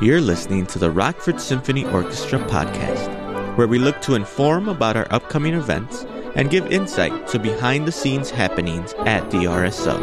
You're 0.00 0.20
listening 0.20 0.66
to 0.66 0.80
the 0.80 0.90
Rockford 0.90 1.40
Symphony 1.40 1.84
Orchestra 1.84 2.40
podcast, 2.40 3.56
where 3.56 3.68
we 3.68 3.78
look 3.78 4.00
to 4.02 4.16
inform 4.16 4.68
about 4.68 4.96
our 4.96 5.06
upcoming 5.10 5.54
events 5.54 6.04
and 6.34 6.50
give 6.50 6.66
insight 6.72 7.28
to 7.28 7.38
behind 7.38 7.86
the 7.86 7.92
scenes 7.92 8.28
happenings 8.28 8.92
at 9.06 9.30
the 9.30 9.44
RSO. 9.44 10.00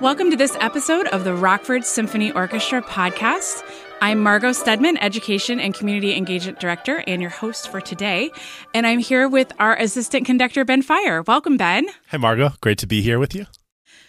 Welcome 0.00 0.30
to 0.30 0.36
this 0.36 0.54
episode 0.60 1.06
of 1.08 1.24
the 1.24 1.34
Rockford 1.34 1.86
Symphony 1.86 2.30
Orchestra 2.30 2.82
podcast. 2.82 3.62
I'm 4.02 4.22
Margot 4.22 4.52
Stedman, 4.52 4.98
Education 4.98 5.60
and 5.60 5.74
Community 5.74 6.14
Engagement 6.14 6.60
Director, 6.60 7.02
and 7.06 7.22
your 7.22 7.30
host 7.30 7.70
for 7.70 7.80
today. 7.80 8.30
And 8.74 8.86
I'm 8.86 8.98
here 8.98 9.28
with 9.30 9.50
our 9.58 9.76
assistant 9.76 10.26
conductor, 10.26 10.66
Ben 10.66 10.82
Fire. 10.82 11.22
Welcome, 11.22 11.56
Ben. 11.56 11.86
Hi, 12.08 12.18
Margot. 12.18 12.52
Great 12.60 12.76
to 12.78 12.86
be 12.86 13.00
here 13.00 13.18
with 13.18 13.34
you. 13.34 13.46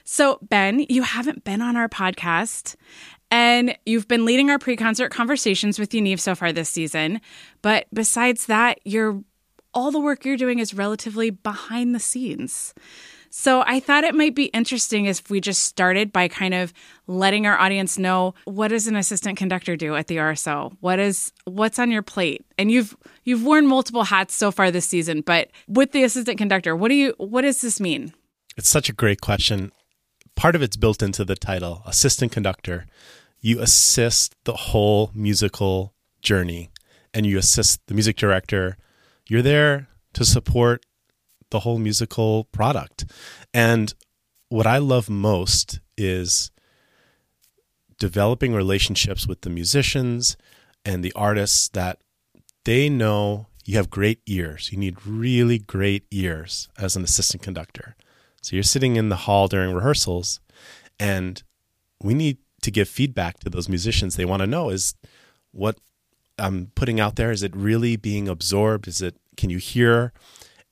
So, 0.03 0.39
Ben, 0.41 0.85
you 0.89 1.03
haven't 1.03 1.43
been 1.43 1.61
on 1.61 1.77
our 1.77 1.87
podcast, 1.87 2.75
and 3.31 3.75
you've 3.85 4.07
been 4.07 4.25
leading 4.25 4.49
our 4.49 4.59
pre 4.59 4.75
concert 4.75 5.09
conversations 5.09 5.79
with 5.79 5.89
Yaniv 5.91 6.19
so 6.19 6.35
far 6.35 6.51
this 6.51 6.69
season. 6.69 7.21
But 7.61 7.87
besides 7.93 8.45
that, 8.47 8.79
you're 8.83 9.23
all 9.73 9.91
the 9.91 9.99
work 9.99 10.25
you're 10.25 10.37
doing 10.37 10.59
is 10.59 10.73
relatively 10.73 11.29
behind 11.29 11.95
the 11.95 11.99
scenes. 11.99 12.73
So 13.33 13.63
I 13.65 13.79
thought 13.79 14.03
it 14.03 14.13
might 14.13 14.35
be 14.35 14.45
interesting 14.47 15.05
if 15.05 15.29
we 15.29 15.39
just 15.39 15.63
started 15.63 16.11
by 16.11 16.27
kind 16.27 16.53
of 16.53 16.73
letting 17.07 17.47
our 17.47 17.57
audience 17.57 17.97
know 17.97 18.35
what 18.43 18.67
does 18.67 18.87
an 18.87 18.97
assistant 18.97 19.37
conductor 19.37 19.77
do 19.77 19.95
at 19.95 20.07
the 20.07 20.17
RSO? 20.17 20.75
What 20.81 20.99
is 20.99 21.31
what's 21.45 21.79
on 21.79 21.91
your 21.91 22.01
plate? 22.01 22.45
And 22.57 22.69
you've 22.69 22.95
you've 23.23 23.45
worn 23.45 23.67
multiple 23.67 24.03
hats 24.03 24.35
so 24.35 24.51
far 24.51 24.69
this 24.69 24.85
season, 24.85 25.21
but 25.21 25.49
with 25.69 25.93
the 25.93 26.03
assistant 26.03 26.37
conductor, 26.37 26.75
what 26.75 26.89
do 26.89 26.95
you 26.95 27.13
what 27.17 27.43
does 27.43 27.61
this 27.61 27.79
mean? 27.79 28.13
It's 28.57 28.69
such 28.69 28.89
a 28.89 28.93
great 28.93 29.21
question. 29.21 29.71
Part 30.35 30.55
of 30.55 30.61
it's 30.61 30.75
built 30.75 31.01
into 31.01 31.23
the 31.23 31.35
title, 31.35 31.83
assistant 31.85 32.33
conductor. 32.33 32.85
You 33.41 33.59
assist 33.59 34.35
the 34.43 34.53
whole 34.53 35.11
musical 35.13 35.93
journey 36.21 36.71
and 37.13 37.25
you 37.25 37.37
assist 37.37 37.81
the 37.87 37.93
music 37.93 38.15
director. 38.15 38.77
You're 39.27 39.41
there 39.41 39.87
to 40.13 40.23
support 40.23 40.85
the 41.49 41.61
whole 41.61 41.79
musical 41.79 42.45
product. 42.45 43.05
And 43.53 43.93
what 44.49 44.67
I 44.67 44.77
love 44.77 45.09
most 45.09 45.79
is 45.97 46.51
developing 47.99 48.53
relationships 48.53 49.27
with 49.27 49.41
the 49.41 49.49
musicians 49.49 50.37
and 50.85 51.03
the 51.03 51.13
artists 51.13 51.69
that 51.69 51.99
they 52.63 52.89
know 52.89 53.47
you 53.65 53.77
have 53.77 53.89
great 53.89 54.19
ears. 54.25 54.71
You 54.71 54.77
need 54.77 55.05
really 55.05 55.59
great 55.59 56.05
ears 56.11 56.69
as 56.77 56.95
an 56.95 57.03
assistant 57.03 57.43
conductor. 57.43 57.95
So 58.41 58.55
you're 58.55 58.63
sitting 58.63 58.95
in 58.95 59.09
the 59.09 59.15
hall 59.15 59.47
during 59.47 59.73
rehearsals, 59.73 60.39
and 60.99 61.41
we 62.01 62.15
need 62.15 62.39
to 62.61 62.71
give 62.71 62.87
feedback 62.87 63.39
to 63.39 63.49
those 63.49 63.69
musicians. 63.69 64.15
They 64.15 64.25
want 64.25 64.41
to 64.41 64.47
know 64.47 64.69
is 64.69 64.95
what 65.51 65.77
I'm 66.37 66.71
putting 66.75 66.99
out 66.99 67.15
there, 67.15 67.31
is 67.31 67.43
it 67.43 67.55
really 67.55 67.95
being 67.95 68.27
absorbed? 68.27 68.87
Is 68.87 69.01
it, 69.01 69.15
can 69.37 69.49
you 69.49 69.57
hear? 69.57 70.13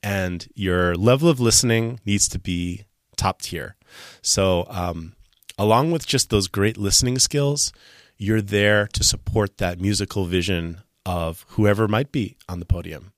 and 0.02 0.48
your 0.54 0.94
level 0.94 1.28
of 1.28 1.40
listening 1.40 2.00
needs 2.04 2.28
to 2.28 2.38
be 2.38 2.84
top 3.16 3.42
tier. 3.42 3.76
So, 4.22 4.66
um, 4.68 5.14
along 5.58 5.90
with 5.90 6.06
just 6.06 6.30
those 6.30 6.48
great 6.48 6.78
listening 6.78 7.18
skills, 7.18 7.72
you're 8.16 8.42
there 8.42 8.86
to 8.88 9.04
support 9.04 9.58
that 9.58 9.80
musical 9.80 10.24
vision 10.24 10.82
of 11.04 11.44
whoever 11.50 11.88
might 11.88 12.12
be 12.12 12.36
on 12.48 12.60
the 12.60 12.66
podium. 12.66 13.12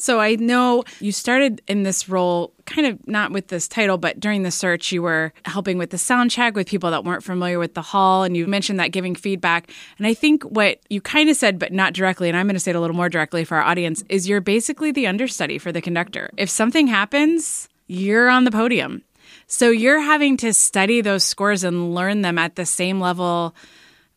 So 0.00 0.20
I 0.20 0.36
know 0.36 0.84
you 1.00 1.10
started 1.10 1.60
in 1.66 1.82
this 1.82 2.08
role 2.08 2.52
kind 2.66 2.86
of 2.86 3.06
not 3.08 3.32
with 3.32 3.48
this 3.48 3.66
title, 3.66 3.98
but 3.98 4.20
during 4.20 4.44
the 4.44 4.50
search, 4.52 4.92
you 4.92 5.02
were 5.02 5.32
helping 5.44 5.76
with 5.76 5.90
the 5.90 5.98
sound 5.98 6.30
check 6.30 6.54
with 6.54 6.68
people 6.68 6.92
that 6.92 7.04
weren't 7.04 7.24
familiar 7.24 7.58
with 7.58 7.74
the 7.74 7.82
hall. 7.82 8.22
And 8.22 8.36
you 8.36 8.46
mentioned 8.46 8.78
that 8.78 8.92
giving 8.92 9.16
feedback. 9.16 9.70
And 9.98 10.06
I 10.06 10.14
think 10.14 10.44
what 10.44 10.78
you 10.88 11.00
kind 11.00 11.28
of 11.28 11.36
said, 11.36 11.58
but 11.58 11.72
not 11.72 11.94
directly, 11.94 12.28
and 12.28 12.38
I'm 12.38 12.46
going 12.46 12.54
to 12.54 12.60
say 12.60 12.70
it 12.70 12.76
a 12.76 12.80
little 12.80 12.94
more 12.94 13.08
directly 13.08 13.44
for 13.44 13.56
our 13.56 13.64
audience, 13.64 14.04
is 14.08 14.28
you're 14.28 14.40
basically 14.40 14.92
the 14.92 15.08
understudy 15.08 15.58
for 15.58 15.72
the 15.72 15.82
conductor. 15.82 16.30
If 16.36 16.48
something 16.48 16.86
happens, 16.86 17.68
you're 17.88 18.28
on 18.28 18.44
the 18.44 18.52
podium. 18.52 19.02
So 19.48 19.70
you're 19.70 20.00
having 20.00 20.36
to 20.38 20.52
study 20.52 21.00
those 21.00 21.24
scores 21.24 21.64
and 21.64 21.94
learn 21.94 22.22
them 22.22 22.38
at 22.38 22.54
the 22.54 22.66
same 22.66 23.00
level 23.00 23.54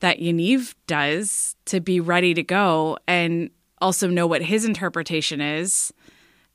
that 0.02 0.20
Yaniv 0.20 0.75
does 0.86 1.56
to 1.66 1.80
be 1.80 2.00
ready 2.00 2.34
to 2.36 2.44
go. 2.44 2.97
And 3.08 3.50
also 3.81 4.08
know 4.08 4.28
what 4.28 4.44
his 4.44 4.66
interpretation 4.66 5.42
is 5.42 5.92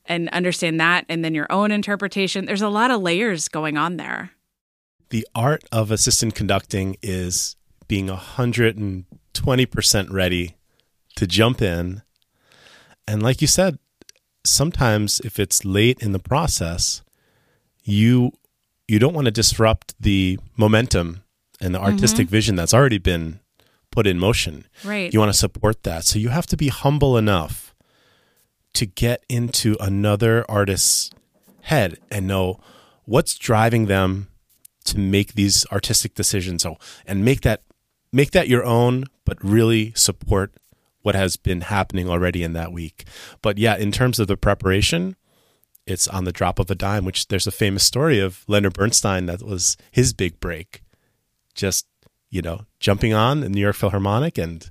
and 0.07 0.29
understand 0.31 0.81
that 0.81 1.05
and 1.09 1.25
then 1.25 1.35
your 1.35 1.47
own 1.51 1.71
interpretation. 1.71 2.47
There's 2.47 2.63
a 2.63 2.69
lot 2.69 2.91
of 2.91 3.03
layers 3.03 3.49
going 3.49 3.77
on 3.77 3.97
there. 3.97 4.31
The 5.11 5.27
art 5.35 5.65
of 5.71 5.91
assistant 5.91 6.35
conducting 6.35 6.97
is 7.03 7.57
being 7.89 8.09
120% 8.09 10.11
ready 10.11 10.57
to 11.17 11.27
jump 11.27 11.63
in. 11.63 12.03
And 13.07 13.23
like 13.23 13.41
you 13.41 13.47
said, 13.47 13.79
sometimes 14.45 15.21
if 15.21 15.39
it's 15.39 15.65
late 15.65 16.01
in 16.01 16.13
the 16.13 16.19
process, 16.19 17.03
you 17.85 18.33
you 18.89 18.99
don't 18.99 19.15
want 19.15 19.25
to 19.25 19.33
disrupt 19.33 19.95
the 20.01 20.39
momentum 20.57 21.23
and 21.61 21.75
the 21.75 21.81
artistic 21.81 22.27
mm-hmm. 22.27 22.33
vision 22.33 22.57
that's 22.57 22.75
already 22.75 22.99
been 22.99 23.41
put 23.97 24.07
in 24.07 24.19
motion. 24.19 24.67
Right. 24.85 25.11
You 25.11 25.19
want 25.19 25.33
to 25.33 25.39
support 25.39 25.83
that. 25.85 26.05
So 26.05 26.19
you 26.19 26.29
have 26.29 26.47
to 26.49 26.57
be 26.57 26.69
humble 26.69 27.17
enough 27.17 27.75
to 28.75 28.85
get 28.85 29.25
into 29.27 29.75
another 29.81 30.45
artist's 30.51 31.11
head 31.63 31.99
and 32.11 32.27
know 32.27 32.61
what's 33.07 33.37
driving 33.37 33.87
them 33.87 34.29
to 34.85 34.99
make 34.99 35.33
these 35.33 35.65
artistic 35.73 36.15
decisions. 36.15 36.63
So 36.63 36.77
and 37.07 37.25
make 37.25 37.41
that 37.41 37.63
make 38.13 38.33
that 38.33 38.49
your 38.49 38.65
own, 38.65 39.05
but 39.25 39.43
really 39.43 39.95
support 39.97 40.53
what 41.01 41.15
has 41.15 41.39
been 41.39 41.63
happening 41.63 42.07
already 42.07 42.43
in 42.43 42.53
that 42.53 42.73
week. 42.73 43.07
But 43.41 43.57
yeah, 43.57 43.77
in 43.77 43.93
terms 43.93 44.19
of 44.19 44.27
the 44.27 44.37
preparation, 44.37 45.17
it's 45.87 46.07
on 46.07 46.25
the 46.25 46.33
drop 46.33 46.59
of 46.59 46.71
a 46.71 46.75
dime, 46.75 47.07
which 47.07 47.29
there's 47.29 47.47
a 47.47 47.51
famous 47.65 47.85
story 47.85 48.21
of 48.21 48.45
Leonard 48.47 48.75
Bernstein 48.75 49.25
that 49.25 49.43
was 49.43 49.79
his 49.91 50.13
big 50.13 50.39
break. 50.39 50.83
Just 51.55 51.87
you 52.37 52.43
know, 52.43 52.61
jumping 52.81 53.15
on 53.15 53.41
the 53.41 53.49
New 53.49 53.63
York 53.63 53.75
Philharmonic 53.75 54.37
and 54.37 54.71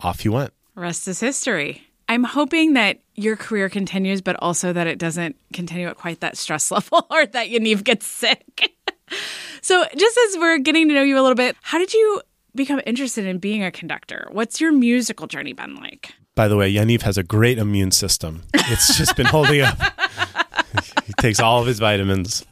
off 0.00 0.20
he 0.20 0.30
went. 0.30 0.54
Rest 0.74 1.06
is 1.06 1.20
history. 1.20 1.82
I'm 2.08 2.24
hoping 2.24 2.72
that 2.72 3.00
your 3.14 3.36
career 3.36 3.68
continues, 3.68 4.22
but 4.22 4.36
also 4.40 4.72
that 4.72 4.86
it 4.86 4.98
doesn't 4.98 5.36
continue 5.52 5.86
at 5.86 5.96
quite 5.96 6.20
that 6.20 6.36
stress 6.38 6.70
level 6.70 7.06
or 7.10 7.26
that 7.26 7.48
Yaniv 7.48 7.84
gets 7.84 8.06
sick. 8.06 8.72
so, 9.60 9.84
just 9.94 10.18
as 10.28 10.38
we're 10.38 10.58
getting 10.58 10.88
to 10.88 10.94
know 10.94 11.02
you 11.02 11.18
a 11.18 11.22
little 11.22 11.36
bit, 11.36 11.56
how 11.60 11.78
did 11.78 11.92
you 11.92 12.22
become 12.54 12.80
interested 12.86 13.26
in 13.26 13.38
being 13.38 13.62
a 13.62 13.70
conductor? 13.70 14.28
What's 14.32 14.60
your 14.60 14.72
musical 14.72 15.26
journey 15.26 15.52
been 15.52 15.76
like? 15.76 16.14
By 16.34 16.48
the 16.48 16.56
way, 16.56 16.72
Yaniv 16.72 17.02
has 17.02 17.18
a 17.18 17.22
great 17.22 17.58
immune 17.58 17.90
system. 17.90 18.42
It's 18.54 18.96
just 18.96 19.14
been 19.14 19.26
holding 19.26 19.60
up. 19.60 19.78
he 21.04 21.12
takes 21.20 21.38
all 21.38 21.60
of 21.60 21.66
his 21.66 21.78
vitamins. 21.78 22.44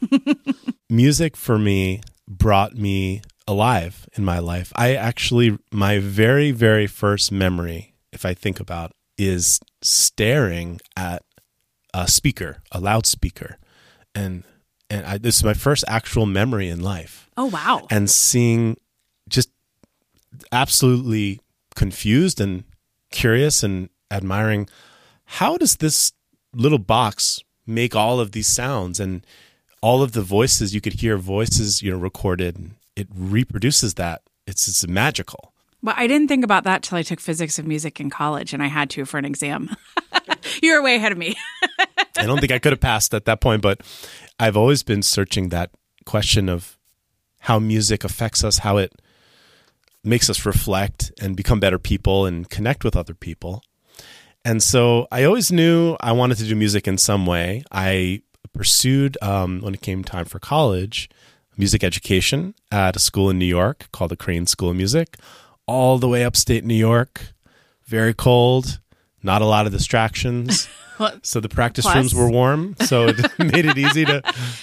Music 0.89 1.35
for 1.35 1.57
me 1.57 2.01
brought 2.27 2.75
me 2.75 3.21
alive 3.47 4.07
in 4.13 4.23
my 4.23 4.39
life. 4.39 4.71
I 4.75 4.95
actually, 4.95 5.57
my 5.71 5.99
very, 5.99 6.51
very 6.51 6.87
first 6.87 7.31
memory, 7.31 7.93
if 8.11 8.25
I 8.25 8.33
think 8.33 8.59
about, 8.59 8.91
is 9.17 9.59
staring 9.81 10.79
at 10.95 11.23
a 11.93 12.07
speaker, 12.07 12.61
a 12.71 12.79
loudspeaker, 12.79 13.57
and 14.15 14.43
and 14.89 15.05
I, 15.05 15.17
this 15.17 15.37
is 15.37 15.43
my 15.43 15.53
first 15.53 15.83
actual 15.87 16.25
memory 16.25 16.69
in 16.69 16.81
life. 16.81 17.29
Oh 17.37 17.45
wow! 17.45 17.87
And 17.89 18.09
seeing 18.09 18.77
just 19.29 19.49
absolutely 20.51 21.39
confused 21.75 22.39
and 22.39 22.63
curious 23.11 23.63
and 23.63 23.89
admiring 24.11 24.67
how 25.25 25.57
does 25.57 25.77
this 25.77 26.13
little 26.53 26.79
box 26.79 27.39
make 27.65 27.95
all 27.95 28.19
of 28.19 28.31
these 28.31 28.47
sounds 28.47 28.99
and 28.99 29.25
all 29.81 30.03
of 30.03 30.11
the 30.11 30.21
voices 30.21 30.73
you 30.73 30.81
could 30.81 30.93
hear 30.93 31.17
voices 31.17 31.81
you 31.81 31.91
know 31.91 31.97
recorded 31.97 32.71
it 32.95 33.07
reproduces 33.15 33.95
that. 33.95 34.21
It's 34.45 34.67
it's 34.67 34.85
magical. 34.87 35.53
Well, 35.81 35.95
I 35.97 36.07
didn't 36.07 36.29
think 36.29 36.45
about 36.45 36.63
that 36.63 36.81
till 36.81 36.97
I 36.97 37.01
took 37.01 37.19
physics 37.19 37.59
of 37.59 37.67
music 37.67 37.99
in 37.99 38.09
college, 38.09 38.53
and 38.53 38.63
I 38.63 38.67
had 38.67 38.89
to 38.91 39.05
for 39.05 39.17
an 39.17 39.25
exam. 39.25 39.75
You're 40.61 40.81
way 40.81 40.95
ahead 40.95 41.11
of 41.11 41.17
me. 41.17 41.35
I 42.17 42.25
don't 42.25 42.39
think 42.39 42.51
I 42.51 42.59
could 42.59 42.71
have 42.71 42.79
passed 42.79 43.13
at 43.13 43.25
that 43.25 43.41
point, 43.41 43.61
but 43.61 43.81
I've 44.39 44.55
always 44.55 44.83
been 44.83 45.01
searching 45.01 45.49
that 45.49 45.71
question 46.05 46.47
of 46.47 46.77
how 47.39 47.59
music 47.59 48.03
affects 48.03 48.43
us, 48.43 48.59
how 48.59 48.77
it 48.77 48.93
makes 50.03 50.29
us 50.29 50.45
reflect 50.45 51.11
and 51.21 51.35
become 51.35 51.59
better 51.59 51.79
people 51.79 52.25
and 52.25 52.49
connect 52.49 52.83
with 52.83 52.95
other 52.95 53.13
people. 53.13 53.63
And 54.45 54.61
so 54.61 55.07
I 55.11 55.23
always 55.23 55.51
knew 55.51 55.95
I 55.99 56.11
wanted 56.11 56.37
to 56.37 56.45
do 56.45 56.55
music 56.55 56.87
in 56.87 56.97
some 56.97 57.25
way. 57.25 57.63
I 57.71 58.21
pursued, 58.53 59.17
um, 59.21 59.61
when 59.61 59.73
it 59.73 59.81
came 59.81 60.03
time 60.03 60.25
for 60.25 60.39
college, 60.39 61.09
music 61.57 61.83
education 61.83 62.53
at 62.71 62.95
a 62.95 62.99
school 62.99 63.29
in 63.29 63.37
New 63.39 63.45
York 63.45 63.87
called 63.91 64.11
the 64.11 64.15
Crane 64.17 64.45
School 64.47 64.69
of 64.71 64.75
Music, 64.75 65.17
all 65.67 65.97
the 65.99 66.07
way 66.07 66.23
upstate 66.23 66.63
New 66.65 66.73
York. 66.75 67.33
Very 67.85 68.13
cold, 68.13 68.79
not 69.21 69.41
a 69.41 69.45
lot 69.45 69.65
of 69.65 69.71
distractions. 69.71 70.67
so 71.21 71.39
the 71.39 71.49
practice 71.49 71.85
Plus. 71.85 71.95
rooms 71.95 72.15
were 72.15 72.29
warm, 72.29 72.75
so 72.81 73.07
it 73.07 73.17
made 73.39 73.65
it 73.65 73.77
easy 73.77 74.05
to. 74.05 74.21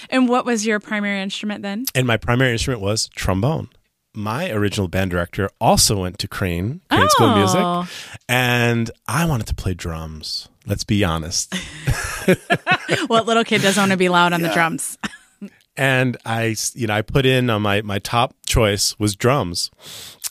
And 0.09 0.27
what 0.27 0.45
was 0.45 0.65
your 0.65 0.79
primary 0.79 1.21
instrument 1.21 1.61
then? 1.61 1.85
And 1.95 2.07
my 2.07 2.17
primary 2.17 2.51
instrument 2.53 2.81
was 2.81 3.09
trombone. 3.15 3.69
my 4.13 4.49
original 4.51 4.87
band 4.87 5.11
director 5.11 5.49
also 5.61 6.01
went 6.01 6.19
to 6.19 6.27
Crane, 6.27 6.81
Crane 6.89 7.09
School 7.09 7.27
of 7.29 7.35
Oh. 7.55 7.77
Music, 7.83 7.93
and 8.27 8.91
I 9.07 9.25
wanted 9.25 9.47
to 9.47 9.55
play 9.55 9.73
drums. 9.73 10.49
Let's 10.67 10.83
be 10.83 11.03
honest. 11.03 11.53
what 13.07 13.25
little 13.25 13.43
kid 13.43 13.61
doesn't 13.61 13.81
want 13.81 13.91
to 13.91 13.97
be 13.97 14.09
loud 14.09 14.33
on 14.33 14.41
the 14.41 14.49
drums? 14.49 14.97
And 15.81 16.15
I, 16.25 16.55
you 16.75 16.85
know, 16.87 16.93
I 16.93 17.01
put 17.01 17.25
in 17.25 17.49
on 17.49 17.61
my 17.63 17.81
my 17.81 17.97
top 17.99 18.35
choice 18.45 18.97
was 18.99 19.15
drums, 19.15 19.71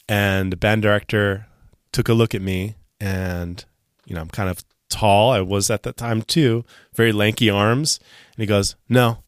and 0.08 0.52
the 0.52 0.56
band 0.56 0.82
director 0.82 1.46
took 1.92 2.08
a 2.08 2.14
look 2.14 2.34
at 2.34 2.42
me, 2.42 2.76
and 3.00 3.64
you 4.06 4.14
know, 4.14 4.20
I'm 4.22 4.28
kind 4.30 4.48
of 4.48 4.62
tall. 4.88 5.32
I 5.32 5.40
was 5.40 5.70
at 5.70 5.82
that 5.82 5.96
time 5.96 6.22
too, 6.22 6.64
very 6.94 7.12
lanky 7.12 7.50
arms, 7.50 7.98
and 8.36 8.42
he 8.42 8.46
goes, 8.46 8.76
"No, 8.88 9.24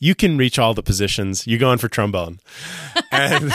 you 0.00 0.14
can 0.14 0.38
reach 0.38 0.58
all 0.58 0.72
the 0.74 0.82
positions. 0.82 1.46
You're 1.46 1.58
going 1.60 1.78
for 1.78 1.88
trombone," 1.88 2.40
and 3.12 3.52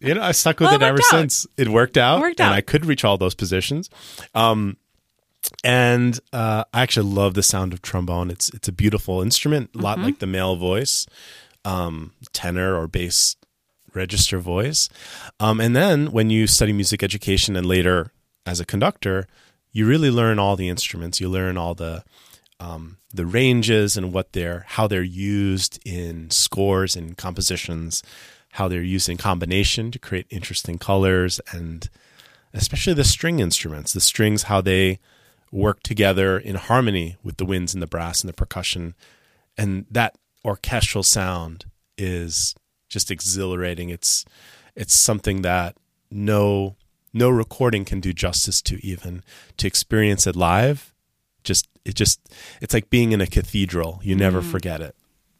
you 0.00 0.14
know, 0.14 0.22
I 0.22 0.32
stuck 0.32 0.60
with 0.60 0.66
Well, 0.66 0.74
it 0.76 0.82
it 0.82 0.86
ever 0.86 0.98
out. 0.98 1.04
since. 1.10 1.46
It 1.56 1.68
worked 1.68 1.96
out, 1.96 2.18
It 2.18 2.20
worked 2.22 2.40
and 2.40 2.48
out. 2.50 2.54
I 2.54 2.60
could 2.60 2.84
reach 2.86 3.04
all 3.04 3.16
those 3.18 3.34
positions. 3.34 3.88
Um, 4.34 4.76
and 5.64 6.18
uh, 6.32 6.64
I 6.72 6.82
actually 6.82 7.08
love 7.12 7.34
the 7.34 7.42
sound 7.42 7.72
of 7.72 7.82
trombone. 7.82 8.30
It's 8.30 8.48
it's 8.50 8.68
a 8.68 8.72
beautiful 8.72 9.22
instrument, 9.22 9.70
a 9.70 9.76
Mm-hmm. 9.78 9.84
lot 9.84 9.98
like 9.98 10.18
the 10.18 10.26
male 10.26 10.56
voice, 10.56 11.06
um, 11.64 12.12
tenor 12.32 12.76
or 12.76 12.86
bass 12.86 13.36
register 13.94 14.38
voice. 14.38 14.88
Um, 15.38 15.60
and 15.60 15.76
then 15.76 16.12
when 16.12 16.30
you 16.30 16.46
study 16.46 16.72
music 16.72 17.02
education 17.02 17.56
and 17.56 17.66
later 17.66 18.12
as 18.46 18.60
a 18.60 18.64
conductor, 18.64 19.26
you 19.70 19.86
really 19.86 20.10
learn 20.10 20.38
all 20.38 20.56
the 20.56 20.68
instruments. 20.68 21.20
You 21.20 21.28
learn 21.28 21.56
all 21.56 21.74
the 21.74 22.04
um, 22.60 22.98
the 23.12 23.26
ranges 23.26 23.96
and 23.96 24.12
what 24.12 24.32
they're 24.32 24.64
how 24.68 24.86
they're 24.86 25.02
used 25.02 25.80
in 25.84 26.30
scores 26.30 26.94
and 26.94 27.16
compositions, 27.16 28.02
how 28.52 28.68
they're 28.68 28.82
used 28.82 29.08
in 29.08 29.16
combination 29.16 29.90
to 29.90 29.98
create 29.98 30.26
interesting 30.30 30.78
colors, 30.78 31.40
and 31.50 31.88
especially 32.52 32.94
the 32.94 33.04
string 33.04 33.40
instruments. 33.40 33.92
The 33.92 34.00
strings, 34.00 34.44
how 34.44 34.60
they 34.60 35.00
work 35.50 35.82
together 35.82 36.38
in 36.38 36.54
harmony 36.54 37.16
with 37.22 37.36
the 37.36 37.44
winds 37.44 37.74
and 37.74 37.82
the 37.82 37.86
brass 37.86 38.22
and 38.22 38.28
the 38.28 38.34
percussion, 38.34 38.94
and 39.56 39.86
that 39.90 40.16
orchestral 40.44 41.02
sound 41.04 41.66
is 41.96 42.54
just 42.88 43.10
exhilarating. 43.10 43.90
It's 43.90 44.24
it's 44.74 44.94
something 44.94 45.42
that 45.42 45.76
no 46.10 46.76
no 47.12 47.28
recording 47.28 47.84
can 47.84 48.00
do 48.00 48.12
justice 48.12 48.62
to 48.62 48.84
even 48.84 49.22
to 49.56 49.66
experience 49.66 50.26
it 50.26 50.34
live 50.34 50.94
just 51.44 51.68
it 51.84 51.94
just 51.94 52.20
it's 52.60 52.72
like 52.72 52.88
being 52.88 53.12
in 53.12 53.20
a 53.20 53.26
cathedral 53.26 54.00
you 54.02 54.14
never 54.14 54.40
mm. 54.40 54.50
forget 54.50 54.80
it 54.80 54.94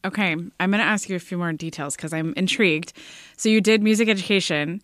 Okay, 0.04 0.32
I'm 0.32 0.70
going 0.70 0.72
to 0.72 0.84
ask 0.84 1.08
you 1.08 1.16
a 1.16 1.20
few 1.20 1.38
more 1.38 1.52
details 1.52 1.94
because 1.94 2.12
I'm 2.12 2.34
intrigued. 2.36 2.92
So 3.36 3.48
you 3.48 3.60
did 3.60 3.82
music 3.82 4.08
education, 4.08 4.82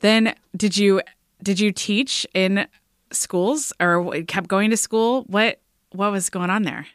then 0.00 0.34
did 0.56 0.76
you 0.76 1.02
did 1.42 1.58
you 1.58 1.72
teach 1.72 2.24
in 2.32 2.66
schools 3.10 3.72
or 3.80 4.22
kept 4.22 4.48
going 4.48 4.70
to 4.70 4.76
school? 4.76 5.24
What 5.26 5.60
what 5.90 6.12
was 6.12 6.30
going 6.30 6.50
on 6.50 6.62
there? 6.62 6.86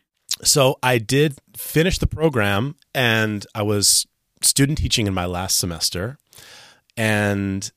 So 0.44 0.78
i 0.84 0.98
did 0.98 1.38
finish 1.56 1.98
the 1.98 2.07
program 2.07 2.75
and 2.94 3.45
i 3.56 3.62
was 3.62 4.06
student 4.42 4.78
teaching 4.78 5.07
in 5.07 5.13
my 5.13 5.25
last 5.25 5.57
semester 5.57 6.18
and 6.95 7.72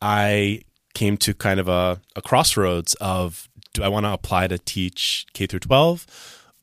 i 0.00 0.60
came 0.94 1.16
to 1.16 1.34
kind 1.34 1.60
of 1.60 1.68
a, 1.68 2.00
a 2.14 2.22
crossroads 2.22 2.94
of 2.94 3.48
do 3.74 3.82
i 3.82 3.88
want 3.88 4.04
to 4.04 4.12
apply 4.12 4.46
to 4.46 4.58
teach 4.58 5.26
k 5.34 5.46
through 5.46 5.60
12 5.60 6.06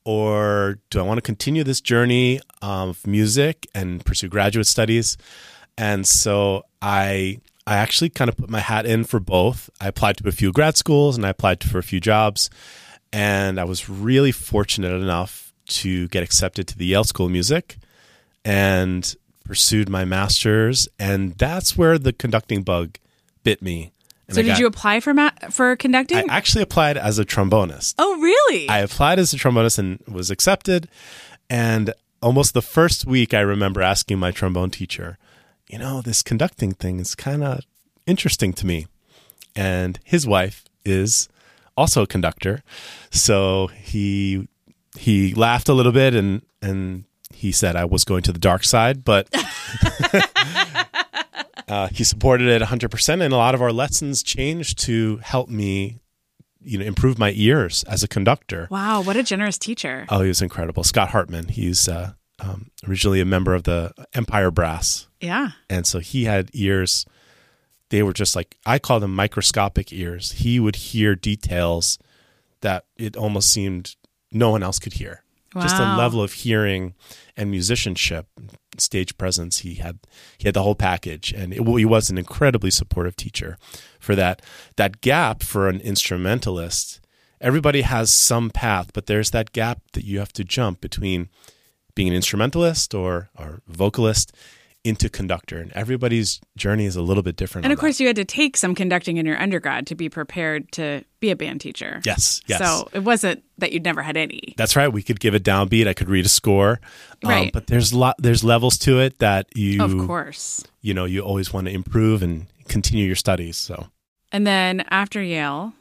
or 0.04 0.78
do 0.90 0.98
i 0.98 1.02
want 1.02 1.18
to 1.18 1.22
continue 1.22 1.64
this 1.64 1.80
journey 1.80 2.40
of 2.60 3.06
music 3.06 3.66
and 3.74 4.04
pursue 4.04 4.28
graduate 4.28 4.66
studies? 4.66 5.16
And 5.78 6.06
so 6.06 6.64
i 6.82 7.38
i 7.66 7.76
actually 7.76 8.10
kind 8.10 8.28
of 8.28 8.36
put 8.36 8.50
my 8.50 8.60
hat 8.60 8.86
in 8.86 9.04
for 9.04 9.20
both. 9.20 9.70
I 9.80 9.88
applied 9.88 10.16
to 10.18 10.28
a 10.28 10.32
few 10.32 10.52
grad 10.52 10.76
schools 10.76 11.16
and 11.16 11.24
i 11.24 11.30
applied 11.30 11.62
for 11.64 11.78
a 11.78 11.82
few 11.82 12.00
jobs 12.00 12.50
and 13.12 13.60
I 13.60 13.64
was 13.64 13.88
really 13.88 14.32
fortunate 14.32 14.90
enough 14.90 15.43
to 15.66 16.08
get 16.08 16.22
accepted 16.22 16.66
to 16.68 16.78
the 16.78 16.86
Yale 16.86 17.04
School 17.04 17.26
of 17.26 17.32
Music 17.32 17.76
and 18.44 19.14
pursued 19.44 19.88
my 19.88 20.04
master's. 20.04 20.88
And 20.98 21.34
that's 21.38 21.76
where 21.76 21.98
the 21.98 22.12
conducting 22.12 22.62
bug 22.62 22.98
bit 23.42 23.62
me. 23.62 23.92
And 24.28 24.34
So 24.36 24.40
I 24.40 24.42
did 24.42 24.48
got- 24.50 24.58
you 24.60 24.66
apply 24.66 25.00
for 25.00 25.12
ma- 25.14 25.30
for 25.50 25.76
conducting? 25.76 26.16
I 26.30 26.34
actually 26.34 26.62
applied 26.62 26.96
as 26.96 27.18
a 27.18 27.24
trombonist. 27.24 27.94
oh, 27.98 28.18
really? 28.20 28.68
I 28.68 28.78
applied 28.80 29.18
as 29.18 29.34
a 29.34 29.36
trombonist 29.36 29.78
and 29.78 30.00
was 30.08 30.30
accepted. 30.30 30.88
And 31.50 31.92
almost 32.22 32.54
the 32.54 32.62
first 32.62 33.04
week, 33.06 33.34
I 33.34 33.40
remember 33.40 33.82
asking 33.82 34.18
my 34.18 34.30
trombone 34.30 34.70
teacher, 34.70 35.18
you 35.68 35.78
know, 35.78 36.00
this 36.00 36.22
conducting 36.22 36.72
thing 36.72 37.00
is 37.00 37.14
kind 37.14 37.44
of 37.44 37.60
interesting 38.06 38.52
to 38.54 38.66
me. 38.66 38.86
And 39.54 39.98
his 40.04 40.26
wife 40.26 40.64
is 40.86 41.28
also 41.76 42.02
a 42.02 42.06
conductor. 42.06 42.62
So 43.10 43.66
he 43.68 44.48
he 44.96 45.34
laughed 45.34 45.68
a 45.68 45.74
little 45.74 45.92
bit 45.92 46.14
and 46.14 46.42
and 46.62 47.04
he 47.32 47.52
said 47.52 47.76
I 47.76 47.84
was 47.84 48.04
going 48.04 48.22
to 48.22 48.32
the 48.32 48.38
dark 48.38 48.64
side, 48.64 49.04
but 49.04 49.28
uh, 51.68 51.88
he 51.88 52.04
supported 52.04 52.48
it 52.48 52.62
100%. 52.62 53.22
And 53.22 53.34
a 53.34 53.36
lot 53.36 53.54
of 53.54 53.62
our 53.62 53.72
lessons 53.72 54.22
changed 54.22 54.78
to 54.80 55.18
help 55.18 55.48
me, 55.48 55.98
you 56.60 56.78
know, 56.78 56.84
improve 56.84 57.18
my 57.18 57.32
ears 57.34 57.84
as 57.84 58.02
a 58.02 58.08
conductor. 58.08 58.68
wow, 58.70 59.02
what 59.02 59.16
a 59.16 59.22
generous 59.22 59.58
teacher. 59.58 60.06
Oh, 60.08 60.22
he 60.22 60.28
was 60.28 60.42
incredible. 60.42 60.84
Scott 60.84 61.10
Hartman. 61.10 61.48
He's 61.48 61.88
uh, 61.88 62.12
um, 62.40 62.70
originally 62.88 63.20
a 63.20 63.24
member 63.24 63.54
of 63.54 63.64
the 63.64 63.92
Empire 64.14 64.50
Brass. 64.50 65.08
Yeah. 65.20 65.50
And 65.68 65.86
so 65.86 65.98
he 65.98 66.24
had 66.24 66.50
ears. 66.52 67.06
They 67.90 68.02
were 68.02 68.12
just 68.12 68.36
like, 68.36 68.56
I 68.64 68.78
call 68.78 69.00
them 69.00 69.14
microscopic 69.14 69.92
ears. 69.92 70.32
He 70.32 70.60
would 70.60 70.76
hear 70.76 71.14
details 71.14 71.98
that 72.60 72.84
it 72.96 73.16
almost 73.16 73.50
seemed 73.50 73.96
no 74.34 74.50
one 74.50 74.62
else 74.62 74.78
could 74.78 74.94
hear. 74.94 75.22
Just 75.62 75.78
a 75.78 75.82
Wow. 75.84 75.96
level 75.96 76.20
of 76.20 76.32
hearing 76.32 76.94
and 77.36 77.48
musicianship, 77.48 78.26
stage 78.76 79.16
presence. 79.16 79.60
He 79.60 79.74
had 79.76 80.00
he 80.36 80.48
had 80.48 80.54
the 80.54 80.64
whole 80.64 80.74
package, 80.74 81.32
and 81.32 81.52
it, 81.54 81.62
he 81.78 81.84
was 81.84 82.10
an 82.10 82.18
incredibly 82.18 82.72
supportive 82.72 83.14
teacher. 83.14 83.56
For 84.00 84.16
that 84.16 84.42
that 84.76 85.00
gap 85.00 85.44
for 85.44 85.68
an 85.68 85.80
instrumentalist, 85.80 87.00
everybody 87.40 87.82
has 87.82 88.12
some 88.12 88.50
path, 88.50 88.90
but 88.92 89.06
there's 89.06 89.30
that 89.30 89.52
gap 89.52 89.78
that 89.92 90.04
you 90.04 90.18
have 90.18 90.32
to 90.32 90.42
jump 90.42 90.80
between 90.80 91.28
being 91.94 92.08
an 92.08 92.14
instrumentalist 92.14 92.92
or 92.92 93.30
or 93.38 93.60
vocalist 93.68 94.32
into 94.84 95.08
conductor, 95.08 95.58
and 95.58 95.72
everybody's 95.72 96.40
journey 96.56 96.84
is 96.84 96.94
a 96.94 97.00
little 97.02 97.22
bit 97.22 97.36
different. 97.36 97.64
And 97.64 97.72
of 97.72 97.78
course, 97.78 97.98
you 98.00 98.06
had 98.06 98.16
to 98.16 98.24
take 98.24 98.56
some 98.56 98.74
conducting 98.74 99.16
in 99.16 99.24
your 99.24 99.40
undergrad 99.40 99.86
to 99.86 99.94
be 99.94 100.10
prepared 100.10 100.70
to 100.72 101.02
be 101.20 101.30
a 101.30 101.36
band 101.36 101.62
teacher. 101.62 102.00
yes, 102.04 102.42
yes. 102.46 102.58
So 102.58 102.88
it 102.92 102.98
wasn't 103.00 103.42
that 103.58 103.72
you'd 103.72 103.84
never 103.84 104.02
had 104.02 104.16
any. 104.18 104.54
That's 104.58 104.76
right. 104.76 104.88
We 104.88 105.02
could 105.02 105.20
give 105.20 105.32
a 105.34 105.40
downbeat. 105.40 105.88
I 105.88 105.94
could 105.94 106.10
read 106.10 106.26
a 106.26 106.28
score, 106.28 106.80
Um, 107.24 107.30
Right. 107.30 107.52
but 107.52 107.66
there's 107.66 107.94
lot 107.94 108.16
there's 108.18 108.44
levels 108.44 108.76
to 108.78 109.00
it 109.00 109.18
that 109.20 109.46
you 109.56 109.82
Of 109.82 110.06
course. 110.06 110.62
you 110.82 110.92
know 110.92 111.06
you 111.06 111.20
always 111.22 111.52
want 111.52 111.66
to 111.66 111.72
improve 111.72 112.22
and 112.22 112.46
continue 112.68 113.06
your 113.06 113.16
studies. 113.16 113.56
So 113.56 113.88
And 114.32 114.46
then 114.46 114.84
after 114.90 115.22
Yale, 115.22 115.72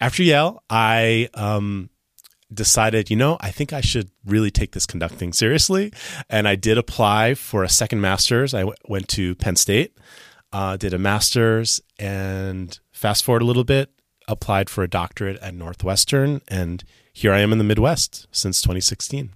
after 0.00 0.22
Yale, 0.22 0.62
I 0.70 1.28
um, 1.34 1.90
decided, 2.52 3.10
you 3.10 3.16
know, 3.16 3.36
I 3.40 3.50
think 3.50 3.72
I 3.72 3.80
should 3.80 4.10
really 4.24 4.50
take 4.50 4.72
this 4.72 4.86
conducting 4.86 5.32
seriously, 5.32 5.92
and 6.30 6.46
I 6.46 6.54
did 6.56 6.78
apply 6.78 7.34
for 7.34 7.64
a 7.64 7.68
second 7.68 8.00
master's. 8.00 8.54
I 8.54 8.60
w- 8.60 8.76
went 8.86 9.08
to 9.08 9.34
Penn 9.36 9.56
State, 9.56 9.96
uh, 10.52 10.76
did 10.76 10.94
a 10.94 10.98
master's, 10.98 11.80
and 11.98 12.78
fast 12.92 13.24
forward 13.24 13.42
a 13.42 13.46
little 13.46 13.64
bit, 13.64 13.90
applied 14.28 14.70
for 14.70 14.82
a 14.84 14.88
doctorate 14.88 15.38
at 15.42 15.54
Northwestern, 15.54 16.40
and 16.48 16.84
here 17.12 17.32
I 17.32 17.40
am 17.40 17.52
in 17.52 17.58
the 17.58 17.64
Midwest 17.64 18.26
since 18.30 18.60
2016 18.62 19.30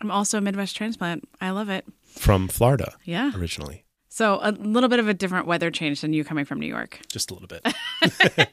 I'm 0.00 0.10
also 0.10 0.38
a 0.38 0.40
Midwest 0.40 0.76
transplant. 0.76 1.26
I 1.40 1.50
love 1.50 1.68
it. 1.70 1.84
from 2.06 2.46
Florida 2.48 2.94
Yeah. 3.04 3.32
originally. 3.36 3.84
So 4.08 4.38
a 4.42 4.52
little 4.52 4.88
bit 4.88 4.98
of 5.00 5.08
a 5.08 5.14
different 5.14 5.46
weather 5.46 5.70
change 5.70 6.00
than 6.02 6.12
you 6.12 6.24
coming 6.24 6.44
from 6.44 6.60
New 6.60 6.66
York. 6.66 7.00
Just 7.08 7.30
a 7.30 7.34
little 7.34 7.48
bit. 7.48 7.64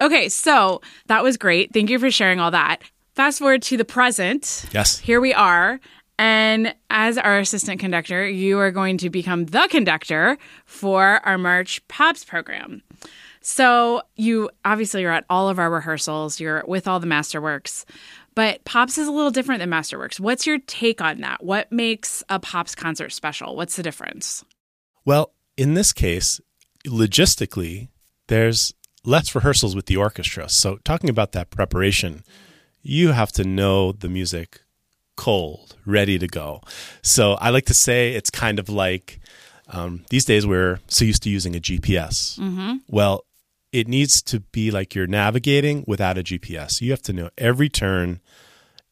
Okay, 0.00 0.28
so 0.28 0.80
that 1.06 1.22
was 1.22 1.36
great. 1.36 1.72
Thank 1.72 1.88
you 1.88 1.98
for 2.00 2.10
sharing 2.10 2.40
all 2.40 2.50
that. 2.50 2.78
Fast 3.14 3.38
forward 3.38 3.62
to 3.62 3.76
the 3.76 3.84
present. 3.84 4.66
Yes. 4.72 4.98
Here 4.98 5.20
we 5.20 5.32
are. 5.32 5.80
And 6.18 6.74
as 6.90 7.18
our 7.18 7.38
assistant 7.38 7.80
conductor, 7.80 8.28
you 8.28 8.58
are 8.58 8.70
going 8.70 8.98
to 8.98 9.10
become 9.10 9.46
the 9.46 9.66
conductor 9.70 10.38
for 10.64 11.20
our 11.24 11.38
March 11.38 11.86
Pops 11.88 12.24
program. 12.24 12.82
So 13.40 14.02
you 14.16 14.50
obviously 14.64 15.02
you're 15.02 15.12
at 15.12 15.26
all 15.28 15.48
of 15.48 15.58
our 15.58 15.70
rehearsals, 15.70 16.40
you're 16.40 16.64
with 16.66 16.88
all 16.88 16.98
the 16.98 17.06
masterworks, 17.06 17.84
but 18.34 18.64
Pops 18.64 18.98
is 18.98 19.06
a 19.06 19.12
little 19.12 19.30
different 19.30 19.60
than 19.60 19.70
Masterworks. 19.70 20.18
What's 20.18 20.46
your 20.46 20.58
take 20.58 21.00
on 21.00 21.20
that? 21.20 21.44
What 21.44 21.70
makes 21.70 22.22
a 22.28 22.40
Pops 22.40 22.74
concert 22.74 23.12
special? 23.12 23.54
What's 23.54 23.76
the 23.76 23.82
difference? 23.82 24.44
Well, 25.04 25.32
in 25.56 25.74
this 25.74 25.92
case, 25.92 26.40
logistically, 26.86 27.88
there's 28.28 28.74
less 29.04 29.34
rehearsals 29.34 29.76
with 29.76 29.86
the 29.86 29.96
orchestra. 29.96 30.48
So, 30.48 30.78
talking 30.84 31.10
about 31.10 31.32
that 31.32 31.50
preparation, 31.50 32.24
you 32.84 33.10
have 33.12 33.32
to 33.32 33.42
know 33.44 33.90
the 33.92 34.08
music 34.08 34.60
cold, 35.16 35.74
ready 35.86 36.18
to 36.18 36.26
go. 36.28 36.60
So, 37.02 37.32
I 37.34 37.50
like 37.50 37.64
to 37.66 37.74
say 37.74 38.14
it's 38.14 38.30
kind 38.30 38.58
of 38.60 38.68
like 38.68 39.18
Um, 39.68 40.04
these 40.10 40.24
days, 40.26 40.46
we're 40.46 40.78
so 40.88 41.04
used 41.06 41.22
to 41.22 41.30
using 41.30 41.56
a 41.56 41.60
GPS. 41.60 42.38
Mm-hmm. 42.38 42.76
Well, 42.88 43.24
it 43.72 43.88
needs 43.88 44.20
to 44.22 44.40
be 44.40 44.70
like 44.70 44.94
you're 44.94 45.06
navigating 45.08 45.84
without 45.86 46.18
a 46.18 46.22
GPS. 46.22 46.80
You 46.82 46.90
have 46.90 47.00
to 47.02 47.12
know 47.14 47.30
every 47.38 47.68
turn, 47.70 48.20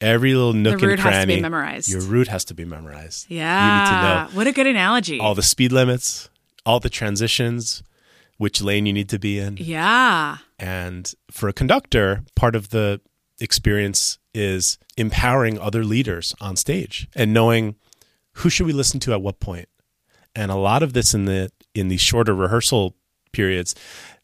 every 0.01 0.33
little 0.35 0.55
nook 0.55 0.81
the 0.81 0.87
route 0.87 0.93
and 0.95 1.01
cranny. 1.03 1.17
has 1.19 1.27
to 1.27 1.37
be 1.37 1.43
memorized. 1.43 1.89
Your 1.91 2.01
route 2.01 2.29
has 2.29 2.45
to 2.47 2.55
be 2.55 2.65
memorized. 2.65 3.27
yeah. 3.29 3.61
You 3.67 3.73
need 3.79 3.91
to 3.91 4.03
know 4.33 4.37
What 4.39 4.47
a 4.47 4.53
good 4.53 4.67
analogy. 4.67 5.21
all 5.21 5.35
the 5.35 5.43
speed 5.43 5.73
limits, 5.73 6.31
all 6.65 6.81
the 6.81 6.89
transitions, 6.91 7.83
which 8.39 8.63
lane 8.63 8.87
you 8.87 8.93
need 8.95 9.11
to 9.11 9.19
be 9.19 9.39
in. 9.39 9.59
yeah. 9.59 10.39
And 10.59 11.13
for 11.31 11.49
a 11.49 11.53
conductor, 11.53 12.23
part 12.35 12.57
of 12.57 12.71
the 12.71 13.01
experience 13.43 14.19
is 14.33 14.79
empowering 14.97 15.59
other 15.59 15.85
leaders 15.85 16.35
on 16.41 16.57
stage 16.57 17.09
and 17.15 17.35
knowing 17.35 17.77
who 18.35 18.49
should 18.49 18.67
we 18.67 18.73
listen 18.73 19.01
to 19.01 19.13
at 19.13 19.21
what 19.21 19.41
point. 19.41 19.69
And 20.35 20.51
a 20.51 20.57
lot 20.57 20.83
of 20.83 20.93
this 20.93 21.13
in 21.13 21.27
the 21.27 21.51
in 21.75 21.89
the 21.89 21.99
shorter 21.99 22.35
rehearsal 22.35 22.95
periods 23.33 23.75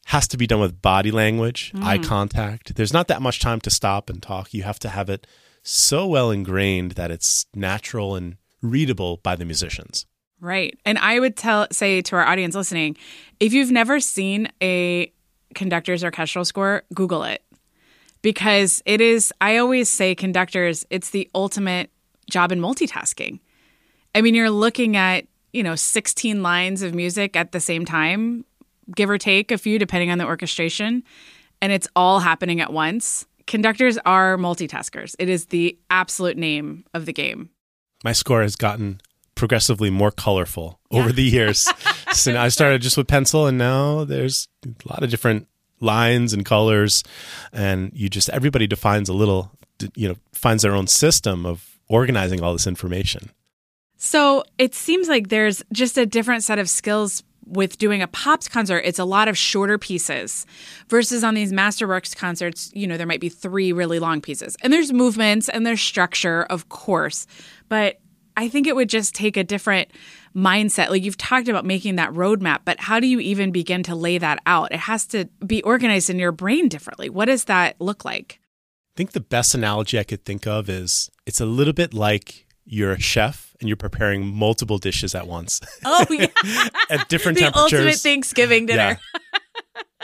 has 0.07 0.27
to 0.29 0.39
be 0.39 0.47
done 0.47 0.61
with 0.61 0.81
body 0.81 1.11
language, 1.11 1.73
mm-hmm. 1.73 1.85
eye 1.85 1.99
contact. 1.99 2.77
There's 2.77 2.95
not 2.95 3.09
that 3.09 3.21
much 3.21 3.41
time 3.41 3.61
to 3.61 3.71
stop 3.71 4.09
and 4.09 4.23
talk. 4.23 4.55
You 4.55 4.63
have 4.63 4.79
to 4.79 4.89
have 4.89 5.11
it 5.11 5.27
so 5.63 6.07
well 6.07 6.31
ingrained 6.31 6.93
that 6.93 7.11
it's 7.11 7.47
natural 7.55 8.17
and 8.17 8.37
readable 8.63 9.19
by 9.19 9.37
the 9.37 9.45
musicians. 9.45 10.07
Right. 10.41 10.79
And 10.85 10.99
I 10.99 11.19
would 11.19 11.37
tell 11.37 11.67
say 11.73 12.01
to 12.03 12.17
our 12.17 12.25
audience 12.25 12.55
listening, 12.55 12.97
if 13.41 13.53
you've 13.53 13.71
never 13.71 14.01
seen 14.01 14.51
a 14.63 15.13
conductor's 15.55 16.05
orchestral 16.05 16.45
score, 16.45 16.85
Google 16.95 17.25
it. 17.25 17.43
Because 18.29 18.83
it 18.85 19.01
is 19.01 19.33
I 19.41 19.57
always 19.57 19.89
say 19.89 20.15
conductors, 20.15 20.85
it's 20.91 21.09
the 21.09 21.31
ultimate 21.35 21.91
job 22.31 22.53
in 22.53 22.61
multitasking. 22.61 23.41
I 24.15 24.21
mean, 24.21 24.35
you're 24.35 24.51
looking 24.51 24.99
at, 24.99 25.27
you 25.55 25.63
know, 25.63 25.75
16 25.75 26.43
lines 26.43 26.83
of 26.83 26.95
music 26.95 27.37
at 27.37 27.53
the 27.53 27.59
same 27.59 27.87
time, 27.87 28.45
give 28.95 29.09
or 29.09 29.17
take 29.17 29.51
a 29.51 29.57
few 29.57 29.79
depending 29.79 30.11
on 30.11 30.19
the 30.19 30.27
orchestration, 30.27 31.05
and 31.63 31.73
it's 31.73 31.89
all 31.97 32.21
happening 32.21 32.61
at 32.61 32.71
once. 32.71 33.25
Conductors 33.47 33.97
are 34.05 34.37
multitaskers. 34.37 35.17
It 35.19 35.31
is 35.31 35.47
the 35.47 35.79
absolute 35.89 36.37
name 36.37 36.85
of 36.93 37.07
the 37.07 37.15
game. 37.15 37.49
my 38.05 38.13
score 38.13 38.43
has 38.43 38.57
gotten 38.57 39.01
progressively 39.37 39.89
more 39.89 40.11
colorful 40.11 40.81
over 40.91 41.13
the 41.13 41.23
years. 41.23 41.67
so 42.13 42.39
I 42.39 42.49
started 42.49 42.83
just 42.83 42.99
with 42.99 43.07
pencil, 43.07 43.47
and 43.47 43.57
now 43.57 44.05
there's 44.05 44.49
a 44.67 44.87
lot 44.87 45.03
of 45.03 45.09
different 45.09 45.49
lines 45.81 46.33
and 46.33 46.45
colors, 46.45 47.05
and 47.53 47.91
you 47.95 48.09
just 48.09 48.29
everybody 48.31 48.67
defines 48.67 49.09
a 49.09 49.15
little, 49.15 49.53
you 49.95 50.09
know, 50.09 50.17
finds 50.33 50.63
their 50.63 50.75
own 50.75 50.87
system 50.87 51.47
of 51.47 51.79
organizing 51.89 52.43
all 52.43 52.53
this 52.53 52.67
information. 52.67 53.31
So 53.97 54.45
it 54.59 54.75
seems 54.75 55.09
like 55.09 55.29
there's 55.29 55.63
just 55.73 55.99
a 55.99 56.07
different 56.07 56.45
set 56.45 56.59
of 56.59 56.71
skills 56.71 57.23
with 57.49 57.79
doing 57.79 58.03
a 58.03 58.07
pops 58.07 58.49
concert. 58.49 58.83
It's 58.85 58.99
a 58.99 59.05
lot 59.05 59.27
of 59.27 59.37
shorter 59.37 59.79
pieces 59.79 60.47
versus 60.89 61.25
on 61.25 61.35
these 61.35 61.53
masterworks 61.53 62.15
concerts, 62.15 62.71
you 62.75 62.87
know, 62.87 62.97
there 62.97 63.07
might 63.07 63.21
be 63.21 63.29
three 63.31 63.73
really 63.73 63.99
long 63.99 64.21
pieces. 64.21 64.57
And 64.63 64.73
there's 64.73 64.93
movements 64.93 65.49
and 65.49 65.67
there's 65.67 65.81
structure, 65.81 66.45
of 66.45 66.69
course. 66.69 67.27
But 67.69 68.01
I 68.37 68.49
think 68.49 68.67
it 68.67 68.77
would 68.77 68.89
just 68.89 69.15
take 69.15 69.37
a 69.37 69.45
different 69.45 69.91
mindset. 70.35 70.91
Like 70.91 71.03
you've 71.03 71.17
talked 71.17 71.49
about 71.49 71.65
making 71.65 71.97
that 71.97 72.11
roadmap, 72.13 72.61
but 72.65 72.81
how 72.81 73.01
do 73.01 73.07
you 73.07 73.21
even 73.21 73.51
begin 73.53 73.83
to 73.85 73.95
lay 73.95 74.19
that 74.19 74.41
out? 74.47 74.73
It 74.73 74.81
has 74.81 75.07
to 75.09 75.27
be 75.47 75.63
organized 75.63 76.11
in 76.11 76.19
your 76.19 76.33
brain 76.33 76.69
differently. 76.69 77.09
What 77.11 77.27
does 77.27 77.45
that 77.45 77.77
look 77.81 78.05
like? 78.05 78.41
I 78.41 78.93
think 78.97 79.13
the 79.13 79.21
best 79.21 79.55
analogy 79.55 79.99
I 79.99 80.03
could 80.05 80.25
think 80.25 80.47
of 80.47 80.69
is 80.69 81.11
it's 81.27 81.41
a 81.41 81.47
little 81.47 81.73
bit 81.73 81.95
like 81.95 82.47
you're 82.65 82.93
a 82.93 83.01
chef 83.01 83.55
and 83.61 83.69
you're 83.69 83.77
preparing 83.77 84.27
multiple 84.27 84.79
dishes 84.79 85.15
at 85.15 85.27
once 85.27 85.61
Oh, 85.85 86.05
yeah. 86.11 86.27
at 86.91 87.09
different 87.09 87.39
the 87.39 87.45
temperatures. 87.45 87.73
ultimate 87.79 87.97
Thanksgiving 87.97 88.67
dinner. 88.67 88.99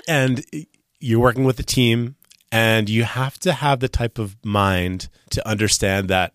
and 0.09 0.45
you're 1.01 1.21
working 1.21 1.45
with 1.45 1.59
a 1.61 1.63
team 1.65 2.17
and 2.53 2.89
you 2.89 3.05
have 3.05 3.39
to 3.41 3.53
have 3.53 3.81
the 3.81 3.89
type 3.89 4.19
of 4.19 4.37
mind 4.45 5.09
to 5.31 5.47
understand 5.47 6.09
that 6.09 6.33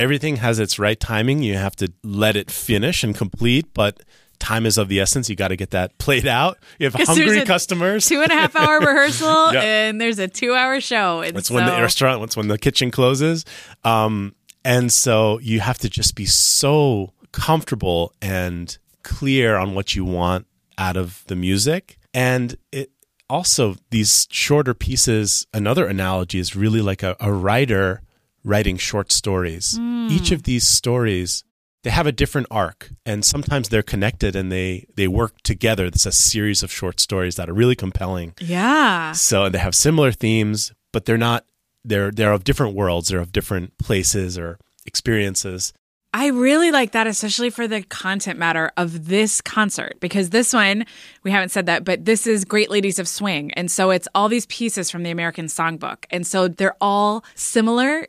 everything 0.00 0.36
has 0.36 0.58
its 0.58 0.78
right 0.78 0.98
timing. 0.98 1.42
You 1.42 1.54
have 1.56 1.76
to 1.76 1.92
let 2.02 2.34
it 2.34 2.50
finish 2.50 3.04
and 3.04 3.14
complete 3.14 3.72
but 3.74 4.02
time 4.38 4.64
is 4.64 4.78
of 4.78 4.88
the 4.88 4.98
essence. 4.98 5.28
You 5.28 5.36
got 5.36 5.48
to 5.48 5.56
get 5.56 5.70
that 5.70 5.98
played 5.98 6.26
out. 6.26 6.58
You 6.78 6.90
have 6.90 6.94
hungry 7.06 7.44
customers. 7.44 8.06
two 8.06 8.22
and 8.22 8.32
a 8.32 8.34
half 8.34 8.56
hour 8.56 8.80
rehearsal 8.80 9.50
and 9.50 10.00
there's 10.00 10.18
a 10.18 10.26
two 10.26 10.54
hour 10.54 10.80
show. 10.80 11.20
And 11.20 11.36
it's 11.36 11.48
so, 11.48 11.54
when 11.54 11.66
the 11.66 11.72
restaurant 11.72 12.22
it's 12.22 12.36
when 12.36 12.48
the 12.48 12.58
kitchen 12.58 12.90
closes. 12.90 13.44
Um, 13.84 14.34
and 14.64 14.90
so 14.90 15.38
you 15.40 15.60
have 15.60 15.78
to 15.78 15.90
just 15.90 16.16
be 16.16 16.26
so 16.26 17.12
comfortable 17.32 18.12
and 18.20 18.76
clear 19.02 19.56
on 19.56 19.74
what 19.74 19.94
you 19.94 20.04
want 20.04 20.46
out 20.78 20.96
of 20.96 21.24
the 21.26 21.36
music. 21.36 21.98
And 22.14 22.56
it 22.72 22.90
also 23.28 23.76
these 23.90 24.26
shorter 24.30 24.74
pieces 24.74 25.46
another 25.54 25.86
analogy 25.86 26.38
is 26.38 26.56
really 26.56 26.80
like 26.80 27.02
a, 27.02 27.16
a 27.20 27.32
writer 27.32 28.02
writing 28.44 28.76
short 28.76 29.12
stories 29.12 29.76
hmm. 29.76 30.08
each 30.10 30.30
of 30.30 30.44
these 30.44 30.66
stories 30.66 31.44
they 31.82 31.90
have 31.90 32.06
a 32.06 32.12
different 32.12 32.46
arc 32.50 32.90
and 33.06 33.24
sometimes 33.24 33.68
they're 33.68 33.82
connected 33.82 34.36
and 34.36 34.50
they 34.52 34.86
they 34.96 35.08
work 35.08 35.40
together 35.42 35.86
it's 35.86 36.06
a 36.06 36.12
series 36.12 36.62
of 36.62 36.70
short 36.70 37.00
stories 37.00 37.36
that 37.36 37.48
are 37.48 37.54
really 37.54 37.76
compelling 37.76 38.34
yeah. 38.40 39.12
so 39.12 39.48
they 39.48 39.58
have 39.58 39.74
similar 39.74 40.12
themes, 40.12 40.72
but 40.92 41.04
they're 41.04 41.18
not 41.18 41.44
they're 41.84 42.10
they're 42.10 42.32
of 42.32 42.44
different 42.44 42.74
worlds, 42.74 43.08
they're 43.08 43.20
of 43.20 43.32
different 43.32 43.76
places 43.78 44.38
or 44.38 44.58
experiences. 44.86 45.72
I 46.12 46.26
really 46.26 46.72
like 46.72 46.90
that, 46.90 47.06
especially 47.06 47.50
for 47.50 47.68
the 47.68 47.82
content 47.82 48.36
matter 48.36 48.72
of 48.76 49.06
this 49.06 49.40
concert, 49.40 49.96
because 50.00 50.30
this 50.30 50.52
one, 50.52 50.84
we 51.22 51.30
haven't 51.30 51.50
said 51.50 51.66
that, 51.66 51.84
but 51.84 52.04
this 52.04 52.26
is 52.26 52.44
Great 52.44 52.68
Ladies 52.68 52.98
of 52.98 53.06
Swing. 53.06 53.52
And 53.52 53.70
so 53.70 53.90
it's 53.90 54.08
all 54.12 54.28
these 54.28 54.46
pieces 54.46 54.90
from 54.90 55.04
the 55.04 55.12
American 55.12 55.46
Songbook. 55.46 56.06
And 56.10 56.26
so 56.26 56.48
they're 56.48 56.74
all 56.80 57.24
similar, 57.36 58.08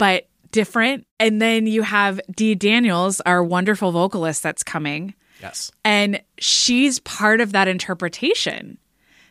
but 0.00 0.28
different. 0.50 1.06
And 1.20 1.40
then 1.40 1.66
you 1.66 1.82
have 1.82 2.20
Dee 2.34 2.54
Daniels, 2.54 3.20
our 3.20 3.44
wonderful 3.44 3.92
vocalist 3.92 4.42
that's 4.42 4.64
coming. 4.64 5.14
Yes. 5.40 5.70
and 5.86 6.20
she's 6.36 6.98
part 6.98 7.40
of 7.40 7.52
that 7.52 7.66
interpretation. 7.66 8.76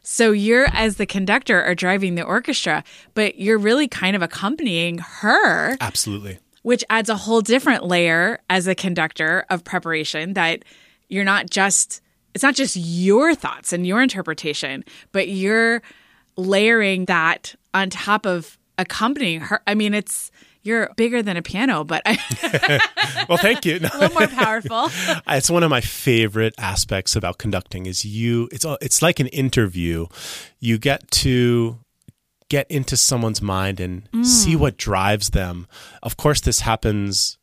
So 0.02 0.32
you're 0.32 0.66
as 0.74 0.96
the 0.96 1.06
conductor 1.06 1.62
are 1.62 1.76
driving 1.76 2.16
the 2.16 2.24
orchestra, 2.24 2.84
but 3.14 3.38
you're 3.38 3.60
really 3.60 3.88
kind 3.88 4.16
of 4.16 4.24
accompanying 4.24 4.98
her, 4.98 5.78
Absolutely. 5.80 6.40
which 6.64 6.84
adds 6.90 7.10
a 7.10 7.16
whole 7.16 7.42
different 7.42 7.86
layer 7.86 8.40
as 8.50 8.66
a 8.68 8.74
conductor 8.74 9.46
of 9.52 9.64
preparation 9.64 10.34
that 10.34 10.64
you're 11.10 11.24
not 11.24 11.50
just 11.50 12.02
it's 12.34 12.44
not 12.44 12.56
just 12.56 12.76
your 12.76 13.36
thoughts 13.36 13.72
and 13.74 13.86
your 13.86 14.02
interpretation, 14.02 14.84
but 15.12 15.28
you're 15.30 15.82
layering 16.38 17.06
that 17.06 17.54
on 17.74 17.90
top 17.92 18.26
of 18.26 18.58
accompanying 18.80 19.42
her. 19.42 19.62
I 19.68 19.76
mean, 19.76 19.94
it's 19.94 20.32
you're 20.70 20.92
bigger 20.96 21.24
than 21.24 21.36
a 21.36 21.42
piano, 21.42 21.84
but 21.84 22.04
Well, 23.28 23.38
thank 23.40 23.66
you. 23.66 23.80
No. 23.80 23.90
a 23.94 23.98
little 23.98 24.20
more 24.20 24.28
powerful. 24.28 24.90
it's 25.28 25.50
one 25.50 25.64
of 25.64 25.70
my 25.70 25.82
favorite 25.82 26.54
aspects 26.58 27.16
about 27.16 27.40
conducting 27.40 27.88
is 27.88 28.06
you 28.06 28.48
it's 28.52 28.66
it's 28.82 29.02
like 29.02 29.20
an 29.20 29.28
interview. 29.28 30.06
You 30.60 30.78
get 30.78 31.10
to 31.12 31.80
get 32.50 32.70
into 32.70 32.96
someone's 32.96 33.42
mind 33.42 33.80
and 33.80 34.08
see 34.24 34.56
mm. 34.56 34.60
what 34.60 34.78
drives 34.78 35.32
them. 35.32 35.68
Of 36.02 36.18
course 36.18 36.40
this 36.40 36.62
happens 36.62 37.38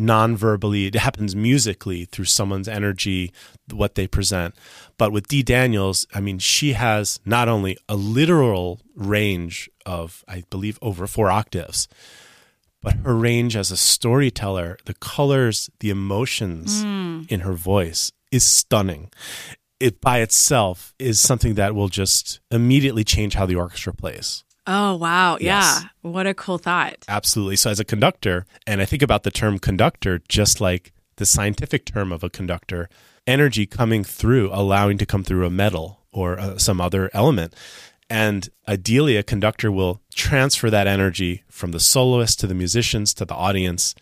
non-verbally 0.00 0.86
it 0.86 0.94
happens 0.94 1.34
musically 1.34 2.04
through 2.04 2.24
someone's 2.24 2.68
energy 2.68 3.32
what 3.72 3.96
they 3.96 4.06
present 4.06 4.54
but 4.96 5.10
with 5.10 5.26
dee 5.26 5.42
daniels 5.42 6.06
i 6.14 6.20
mean 6.20 6.38
she 6.38 6.74
has 6.74 7.18
not 7.24 7.48
only 7.48 7.76
a 7.88 7.96
literal 7.96 8.80
range 8.94 9.68
of 9.84 10.24
i 10.28 10.44
believe 10.50 10.78
over 10.80 11.08
four 11.08 11.32
octaves 11.32 11.88
but 12.82 12.94
her 13.04 13.14
range 13.14 13.56
as 13.56 13.70
a 13.70 13.76
storyteller, 13.76 14.78
the 14.84 14.94
colors, 14.94 15.68
the 15.80 15.90
emotions 15.90 16.82
in 17.30 17.40
her 17.40 17.52
voice 17.54 18.12
is 18.30 18.44
stunning. 18.44 19.10
It 19.80 20.00
by 20.00 20.20
itself 20.20 20.92
is 20.98 21.20
something 21.20 21.54
that 21.54 21.74
will 21.74 21.88
just 21.88 22.40
immediately 22.50 23.04
change 23.04 23.34
how 23.34 23.46
the 23.46 23.56
orchestra 23.56 23.92
plays. 23.92 24.44
Oh, 24.66 24.96
wow. 24.96 25.38
Yes. 25.40 25.80
Yeah. 25.82 25.88
What 26.02 26.26
a 26.26 26.34
cool 26.34 26.58
thought. 26.58 27.04
Absolutely. 27.08 27.56
So, 27.56 27.70
as 27.70 27.80
a 27.80 27.84
conductor, 27.84 28.44
and 28.66 28.82
I 28.82 28.84
think 28.84 29.02
about 29.02 29.22
the 29.22 29.30
term 29.30 29.58
conductor 29.58 30.20
just 30.28 30.60
like 30.60 30.92
the 31.16 31.24
scientific 31.24 31.84
term 31.86 32.12
of 32.12 32.22
a 32.22 32.28
conductor, 32.28 32.88
energy 33.26 33.66
coming 33.66 34.04
through, 34.04 34.50
allowing 34.52 34.98
to 34.98 35.06
come 35.06 35.24
through 35.24 35.46
a 35.46 35.50
metal 35.50 36.00
or 36.12 36.38
uh, 36.38 36.58
some 36.58 36.80
other 36.80 37.10
element. 37.14 37.54
And 38.10 38.48
ideally, 38.66 39.16
a 39.16 39.22
conductor 39.22 39.70
will 39.70 40.00
transfer 40.14 40.70
that 40.70 40.86
energy 40.86 41.44
from 41.48 41.72
the 41.72 41.80
soloist 41.80 42.40
to 42.40 42.46
the 42.46 42.54
musicians 42.54 43.12
to 43.14 43.24
the 43.24 43.34
audience 43.34 43.94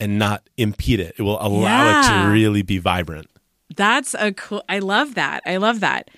and 0.00 0.18
not 0.18 0.48
impede 0.56 0.98
it. 0.98 1.14
It 1.18 1.22
will 1.22 1.40
allow 1.40 2.00
it 2.00 2.08
to 2.08 2.30
really 2.32 2.62
be 2.62 2.78
vibrant. 2.78 3.28
That's 3.76 4.14
a 4.14 4.32
cool. 4.32 4.64
I 4.68 4.80
love 4.80 5.14
that. 5.14 5.42
I 5.46 5.58
love 5.58 5.80
that. 5.80 6.10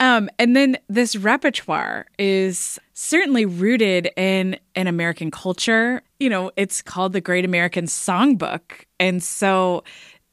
Um, 0.00 0.30
and 0.38 0.56
then 0.56 0.78
this 0.88 1.14
repertoire 1.14 2.06
is 2.18 2.78
certainly 2.94 3.44
rooted 3.44 4.10
in 4.16 4.58
an 4.74 4.86
American 4.86 5.30
culture. 5.30 6.02
You 6.18 6.30
know, 6.30 6.50
it's 6.56 6.82
called 6.82 7.12
the 7.12 7.20
Great 7.20 7.44
American 7.44 7.84
Songbook. 7.84 8.84
And 8.98 9.22
so 9.22 9.84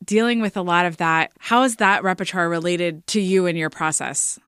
dealing 0.03 0.41
with 0.41 0.57
a 0.57 0.61
lot 0.61 0.85
of 0.85 0.97
that. 0.97 1.31
How 1.39 1.63
is 1.63 1.77
that 1.77 2.03
repertoire 2.03 2.49
related 2.49 3.05
to 3.07 3.21
you 3.21 3.45
and 3.45 3.57
your 3.57 3.69
process? 3.69 4.39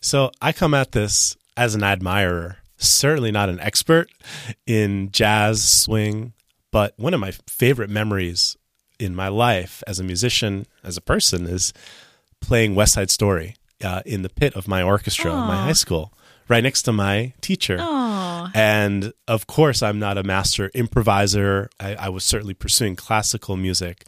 So 0.00 0.30
I 0.40 0.52
come 0.52 0.74
at 0.74 0.92
this 0.92 1.36
as 1.56 1.74
an 1.74 1.82
admirer, 1.82 2.58
certainly 2.76 3.30
not 3.30 3.48
an 3.48 3.60
expert 3.60 4.10
in 4.66 5.10
jazz, 5.10 5.62
swing, 5.62 6.32
but 6.70 6.94
one 6.96 7.14
of 7.14 7.20
my 7.20 7.32
favorite 7.46 7.90
memories 7.90 8.56
in 8.98 9.14
my 9.14 9.28
life 9.28 9.82
as 9.86 9.98
a 9.98 10.04
musician, 10.04 10.66
as 10.82 10.96
a 10.96 11.00
person, 11.00 11.46
is 11.46 11.72
playing 12.40 12.74
West 12.74 12.94
Side 12.94 13.10
Story 13.10 13.56
uh, 13.84 14.02
in 14.06 14.22
the 14.22 14.28
pit 14.28 14.54
of 14.54 14.68
my 14.68 14.82
orchestra 14.82 15.30
in 15.32 15.38
my 15.38 15.64
high 15.64 15.72
school, 15.72 16.12
right 16.48 16.62
next 16.62 16.82
to 16.82 16.92
my 16.92 17.34
teacher. 17.40 17.78
Aww. 17.78 18.50
And 18.54 19.12
of 19.28 19.46
course, 19.46 19.82
I'm 19.82 19.98
not 19.98 20.18
a 20.18 20.22
master 20.22 20.70
improviser. 20.74 21.68
I, 21.78 21.94
I 21.94 22.08
was 22.08 22.24
certainly 22.24 22.54
pursuing 22.54 22.96
classical 22.96 23.56
music. 23.56 24.04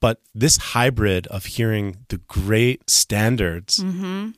But 0.00 0.20
this 0.34 0.56
hybrid 0.56 1.26
of 1.26 1.46
hearing 1.46 2.04
the 2.08 2.18
great 2.18 2.88
standards 2.88 3.82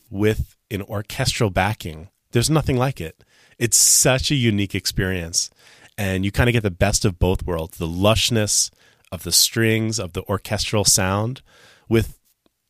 with 0.08 0.56
an 0.70 0.82
orchestral 0.82 1.50
backing, 1.50 2.08
there's 2.32 2.50
nothing 2.50 2.76
like 2.76 3.00
it. 3.00 3.22
It's 3.58 3.76
such 3.76 4.30
a 4.30 4.34
unique 4.34 4.74
experience. 4.74 5.50
And 5.98 6.24
you 6.24 6.32
kind 6.32 6.48
of 6.48 6.54
get 6.54 6.62
the 6.62 6.70
best 6.70 7.04
of 7.04 7.18
both 7.18 7.44
worlds 7.44 7.78
the 7.78 7.86
lushness 7.86 8.70
of 9.12 9.22
the 9.22 9.32
strings, 9.32 9.98
of 9.98 10.12
the 10.12 10.22
orchestral 10.24 10.84
sound, 10.84 11.42
with, 11.88 12.18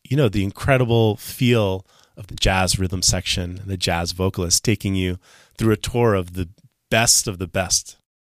you 0.02 0.16
know, 0.16 0.28
the 0.28 0.42
incredible 0.42 1.16
feel 1.16 1.86
of 2.16 2.26
the 2.26 2.34
jazz 2.34 2.78
rhythm 2.78 3.02
section, 3.02 3.60
the 3.66 3.76
jazz 3.76 4.12
vocalist 4.12 4.64
taking 4.64 4.94
you 4.94 5.18
through 5.56 5.72
a 5.72 5.76
tour 5.76 6.14
of 6.14 6.34
the 6.34 6.48
best 6.90 7.28
of 7.28 7.38
the 7.38 7.46
best. 7.46 7.96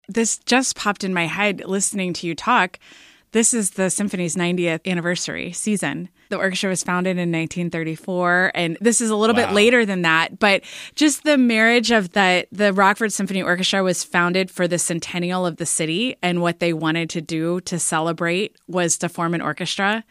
This 0.09 0.39
just 0.39 0.75
popped 0.75 1.03
in 1.03 1.13
my 1.13 1.25
head 1.25 1.63
listening 1.65 2.11
to 2.13 2.27
you 2.27 2.35
talk. 2.35 2.79
This 3.33 3.53
is 3.53 3.71
the 3.71 3.89
symphony's 3.89 4.35
90th 4.35 4.85
anniversary 4.85 5.53
season. 5.53 6.09
The 6.29 6.37
orchestra 6.37 6.69
was 6.69 6.83
founded 6.83 7.11
in 7.11 7.31
1934, 7.31 8.51
and 8.55 8.77
this 8.81 8.99
is 8.99 9.09
a 9.09 9.15
little 9.15 9.35
bit 9.35 9.51
later 9.51 9.85
than 9.85 10.01
that. 10.01 10.37
But 10.39 10.63
just 10.95 11.23
the 11.23 11.37
marriage 11.37 11.91
of 11.91 12.11
the 12.11 12.45
the 12.51 12.73
Rockford 12.73 13.13
Symphony 13.13 13.41
Orchestra 13.41 13.83
was 13.83 14.03
founded 14.03 14.49
for 14.51 14.67
the 14.67 14.79
centennial 14.79 15.45
of 15.45 15.57
the 15.57 15.65
city, 15.65 16.15
and 16.21 16.41
what 16.41 16.59
they 16.59 16.73
wanted 16.73 17.09
to 17.11 17.21
do 17.21 17.61
to 17.61 17.79
celebrate 17.79 18.55
was 18.67 18.97
to 18.99 19.09
form 19.09 19.33
an 19.33 19.41
orchestra. 19.41 20.03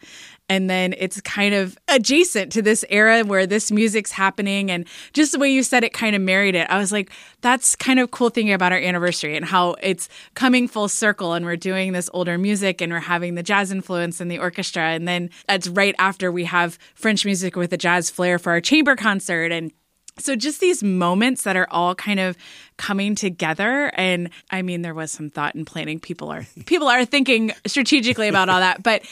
And 0.51 0.69
then 0.69 0.93
it's 0.97 1.21
kind 1.21 1.53
of 1.53 1.77
adjacent 1.87 2.51
to 2.51 2.61
this 2.61 2.83
era 2.89 3.23
where 3.23 3.47
this 3.47 3.71
music's 3.71 4.11
happening. 4.11 4.69
And 4.69 4.85
just 5.13 5.31
the 5.31 5.39
way 5.39 5.49
you 5.49 5.63
said 5.63 5.85
it 5.85 5.93
kind 5.93 6.13
of 6.13 6.21
married 6.21 6.55
it. 6.55 6.69
I 6.69 6.77
was 6.77 6.91
like, 6.91 7.09
that's 7.39 7.73
kind 7.73 8.01
of 8.01 8.11
cool 8.11 8.29
thing 8.29 8.51
about 8.51 8.73
our 8.73 8.77
anniversary 8.77 9.37
and 9.37 9.45
how 9.45 9.75
it's 9.81 10.09
coming 10.33 10.67
full 10.67 10.89
circle. 10.89 11.35
And 11.35 11.45
we're 11.45 11.55
doing 11.55 11.93
this 11.93 12.09
older 12.11 12.37
music 12.37 12.81
and 12.81 12.91
we're 12.91 12.99
having 12.99 13.35
the 13.35 13.43
jazz 13.43 13.71
influence 13.71 14.19
in 14.19 14.27
the 14.27 14.39
orchestra. 14.39 14.83
And 14.83 15.07
then 15.07 15.29
it's 15.47 15.69
right 15.69 15.95
after 15.97 16.33
we 16.33 16.43
have 16.43 16.77
French 16.95 17.23
music 17.23 17.55
with 17.55 17.71
a 17.71 17.77
jazz 17.77 18.09
flair 18.09 18.37
for 18.37 18.51
our 18.51 18.59
chamber 18.59 18.97
concert. 18.97 19.53
And 19.53 19.71
so 20.19 20.35
just 20.35 20.59
these 20.59 20.83
moments 20.83 21.43
that 21.43 21.55
are 21.55 21.67
all 21.71 21.95
kind 21.95 22.19
of 22.19 22.35
coming 22.75 23.15
together 23.15 23.89
and 23.95 24.29
I 24.49 24.63
mean 24.63 24.81
there 24.81 24.93
was 24.93 25.11
some 25.11 25.29
thought 25.29 25.55
and 25.55 25.65
planning 25.65 25.99
people 25.99 26.29
are 26.29 26.45
people 26.65 26.89
are 26.89 27.05
thinking 27.05 27.53
strategically 27.65 28.27
about 28.27 28.49
all 28.49 28.59
that 28.59 28.83
but 28.83 29.03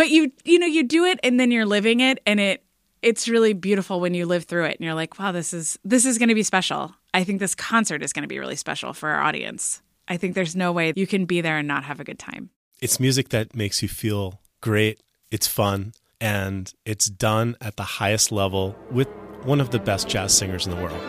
but 0.00 0.08
you 0.08 0.32
you 0.46 0.58
know 0.58 0.66
you 0.66 0.82
do 0.82 1.04
it 1.04 1.20
and 1.22 1.38
then 1.38 1.50
you're 1.50 1.66
living 1.66 2.00
it 2.00 2.20
and 2.24 2.40
it 2.40 2.64
it's 3.02 3.28
really 3.28 3.52
beautiful 3.52 4.00
when 4.00 4.14
you 4.14 4.24
live 4.24 4.44
through 4.44 4.64
it 4.64 4.78
and 4.78 4.80
you're 4.86 4.94
like 4.94 5.18
wow 5.18 5.30
this 5.30 5.52
is 5.52 5.78
this 5.84 6.06
is 6.06 6.16
going 6.16 6.30
to 6.30 6.34
be 6.34 6.42
special. 6.42 6.94
I 7.12 7.22
think 7.22 7.38
this 7.38 7.54
concert 7.54 8.02
is 8.02 8.14
going 8.14 8.22
to 8.22 8.28
be 8.28 8.38
really 8.38 8.56
special 8.56 8.94
for 8.94 9.10
our 9.10 9.20
audience. 9.20 9.82
I 10.08 10.16
think 10.16 10.34
there's 10.34 10.56
no 10.56 10.72
way 10.72 10.94
you 10.96 11.06
can 11.06 11.26
be 11.26 11.42
there 11.42 11.58
and 11.58 11.68
not 11.68 11.84
have 11.84 12.00
a 12.00 12.04
good 12.04 12.18
time. 12.18 12.48
It's 12.80 12.98
music 12.98 13.28
that 13.28 13.54
makes 13.54 13.82
you 13.82 13.88
feel 13.88 14.40
great, 14.62 15.02
it's 15.30 15.46
fun, 15.46 15.92
and 16.18 16.72
it's 16.86 17.10
done 17.10 17.56
at 17.60 17.76
the 17.76 17.82
highest 17.82 18.32
level 18.32 18.74
with 18.90 19.08
one 19.42 19.60
of 19.60 19.68
the 19.68 19.78
best 19.78 20.08
jazz 20.08 20.32
singers 20.32 20.66
in 20.66 20.74
the 20.74 20.82
world. 20.82 21.02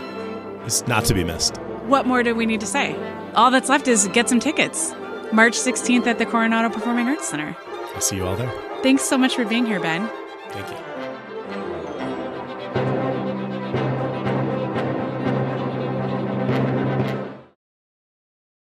It's 0.66 0.86
not 0.86 1.06
to 1.06 1.14
be 1.14 1.24
missed. 1.24 1.56
What 1.86 2.06
more 2.06 2.24
do 2.24 2.36
we 2.36 2.46
need 2.46 2.60
to 2.60 2.68
say? 2.68 2.98
All 3.36 3.52
that's 3.52 3.70
left 3.70 3.88
is 3.88 4.10
get 4.10 4.28
some 4.28 4.42
tickets. 4.42 4.92
March 5.32 5.54
16th 5.54 6.08
at 6.08 6.18
the 6.18 6.26
Coronado 6.26 6.70
Performing 6.70 7.08
Arts 7.08 7.30
Center. 7.30 7.56
I'll 7.96 8.02
see 8.02 8.18
you 8.18 8.26
all 8.26 8.36
there. 8.36 8.71
Thanks 8.82 9.04
so 9.04 9.18
much 9.18 9.36
for 9.36 9.46
being 9.46 9.66
here, 9.66 9.80
Ben. 9.80 10.10
Thank 10.50 10.70
you. 10.70 10.91